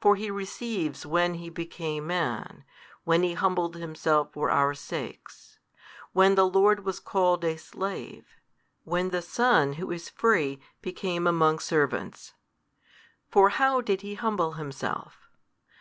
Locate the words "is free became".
9.90-11.26